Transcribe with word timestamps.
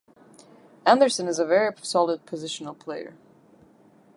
Andersson 0.83 1.27
is 1.27 1.37
a 1.37 1.45
very 1.45 1.71
solid 1.83 2.25
positional 2.25 2.75
player. 2.75 3.13